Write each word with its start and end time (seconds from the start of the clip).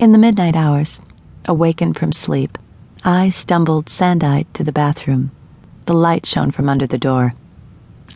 In 0.00 0.12
the 0.12 0.18
midnight 0.18 0.56
hours, 0.56 0.98
awakened 1.44 1.94
from 1.94 2.12
sleep, 2.12 2.56
I 3.04 3.28
stumbled 3.28 3.90
sand 3.90 4.24
eyed 4.24 4.46
to 4.54 4.64
the 4.64 4.72
bathroom. 4.72 5.30
The 5.84 5.92
light 5.92 6.24
shone 6.24 6.52
from 6.52 6.70
under 6.70 6.86
the 6.86 6.96
door. 6.96 7.34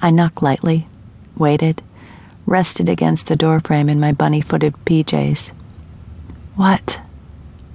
I 0.01 0.09
knocked 0.09 0.43
lightly, 0.43 0.89
waited, 1.37 1.83
rested 2.47 2.89
against 2.89 3.27
the 3.27 3.37
doorframe 3.37 3.91
in 3.91 4.01
my 4.01 4.13
bunny 4.13 4.41
footed 4.41 4.75
PJs. 4.87 5.51
What? 6.57 7.03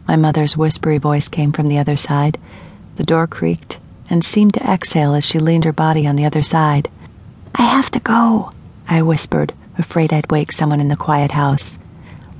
My 0.07 0.15
mother's 0.15 0.57
whispery 0.57 0.97
voice 0.97 1.27
came 1.27 1.51
from 1.51 1.67
the 1.67 1.77
other 1.77 1.95
side. 1.95 2.39
The 2.95 3.03
door 3.03 3.27
creaked 3.27 3.77
and 4.09 4.25
seemed 4.25 4.55
to 4.55 4.67
exhale 4.67 5.13
as 5.13 5.23
she 5.23 5.37
leaned 5.37 5.65
her 5.65 5.71
body 5.71 6.07
on 6.07 6.15
the 6.15 6.25
other 6.25 6.41
side. 6.41 6.89
I 7.53 7.61
have 7.61 7.91
to 7.91 7.99
go, 7.99 8.53
I 8.87 9.03
whispered, 9.03 9.53
afraid 9.77 10.11
I'd 10.11 10.31
wake 10.31 10.51
someone 10.51 10.79
in 10.79 10.87
the 10.87 10.95
quiet 10.95 11.29
house. 11.29 11.77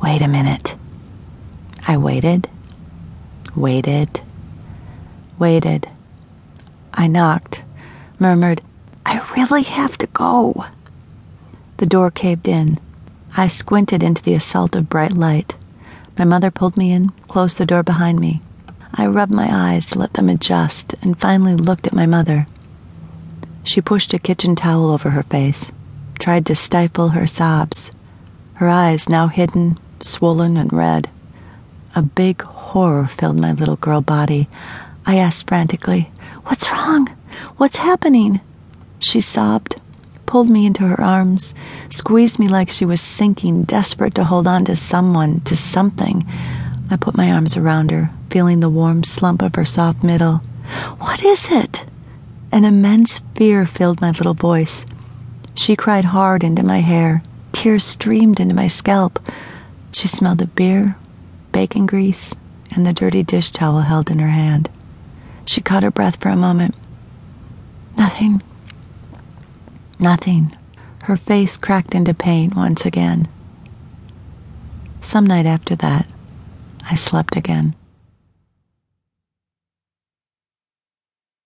Wait 0.02 0.24
a 0.24 0.28
minute. 0.28 0.76
I 1.90 1.98
waited, 1.98 2.48
waited, 3.56 4.22
waited. 5.40 5.90
I 6.94 7.08
knocked, 7.08 7.64
murmured, 8.20 8.62
I 9.08 9.28
really 9.36 9.64
have 9.64 9.98
to 9.98 10.06
go. 10.06 10.66
The 11.78 11.88
door 11.88 12.12
caved 12.12 12.48
in. 12.48 12.78
I 13.36 13.48
squinted 13.48 14.04
into 14.04 14.22
the 14.22 14.36
assault 14.36 14.76
of 14.76 14.88
bright 14.88 15.14
light. 15.14 15.56
My 16.16 16.26
mother 16.26 16.52
pulled 16.52 16.78
me 16.78 16.92
in, 16.92 17.10
closed 17.28 17.58
the 17.58 17.66
door 17.66 17.82
behind 17.82 18.20
me. 18.20 18.44
I 18.94 19.08
rubbed 19.08 19.32
my 19.32 19.50
eyes 19.52 19.88
to 19.88 19.98
let 19.98 20.14
them 20.14 20.30
adjust 20.30 20.94
and 21.02 21.20
finally 21.20 21.56
looked 21.56 21.88
at 21.88 21.94
my 21.94 22.06
mother. 22.06 22.46
She 23.64 23.82
pushed 23.82 24.14
a 24.14 24.20
kitchen 24.20 24.56
towel 24.56 24.92
over 24.92 25.10
her 25.10 25.24
face, 25.24 25.72
tried 26.20 26.46
to 26.46 26.56
stifle 26.56 27.10
her 27.10 27.26
sobs, 27.26 27.92
her 28.54 28.70
eyes 28.70 29.10
now 29.10 29.26
hidden, 29.26 29.80
swollen, 30.02 30.56
and 30.56 30.72
red. 30.72 31.10
A 31.96 32.04
big 32.04 32.42
horror 32.44 33.08
filled 33.08 33.38
my 33.38 33.52
little 33.54 33.76
girl 33.78 34.02
body. 34.02 34.48
I 35.08 35.18
asked 35.18 35.48
frantically, 35.48 36.12
What's 36.44 36.72
wrong? 36.72 37.08
What's 37.58 37.78
happening? 37.78 38.42
She 39.00 39.22
sobbed, 39.22 39.82
pulled 40.28 40.50
me 40.50 40.68
into 40.68 40.84
her 40.84 41.02
arms, 41.02 41.56
squeezed 41.90 42.38
me 42.38 42.48
like 42.48 42.70
she 42.70 42.86
was 42.86 43.02
sinking, 43.02 43.64
desperate 43.64 44.14
to 44.16 44.24
hold 44.24 44.46
on 44.46 44.66
to 44.66 44.76
someone, 44.76 45.40
to 45.42 45.56
something. 45.56 46.28
I 46.92 46.96
put 46.96 47.18
my 47.18 47.32
arms 47.32 47.58
around 47.58 47.90
her, 47.90 48.12
feeling 48.30 48.60
the 48.60 48.70
warm 48.70 49.04
slump 49.04 49.42
of 49.42 49.56
her 49.56 49.66
soft 49.66 50.04
middle. 50.04 50.42
What 51.00 51.24
is 51.24 51.52
it? 51.52 51.86
An 52.52 52.66
immense 52.66 53.20
fear 53.34 53.66
filled 53.66 54.02
my 54.02 54.12
little 54.12 54.36
voice. 54.36 54.86
She 55.56 55.76
cried 55.76 56.06
hard 56.06 56.44
into 56.44 56.62
my 56.62 56.82
hair. 56.82 57.24
Tears 57.52 57.84
streamed 57.84 58.40
into 58.40 58.54
my 58.54 58.68
scalp. 58.68 59.20
She 59.92 60.08
smelled 60.08 60.42
of 60.42 60.54
beer, 60.54 60.96
bacon 61.52 61.86
grease, 61.86 62.34
and 62.72 62.86
the 62.86 62.94
dirty 62.94 63.24
dish 63.24 63.52
towel 63.52 63.82
held 63.82 64.10
in 64.10 64.20
her 64.20 64.30
hand. 64.30 64.70
She 65.46 65.62
caught 65.62 65.84
her 65.84 65.92
breath 65.92 66.22
for 66.22 66.30
a 66.30 66.36
moment. 66.36 66.76
Nothing. 67.98 68.42
Nothing. 70.00 70.56
Her 71.04 71.18
face 71.18 71.58
cracked 71.58 71.96
into 71.96 72.14
pain 72.14 72.52
once 72.56 72.86
again. 72.86 73.28
Some 75.02 75.26
night 75.26 75.46
after 75.46 75.76
that, 75.78 76.08
I 76.90 76.96
slept 76.96 77.36
again. 77.36 77.76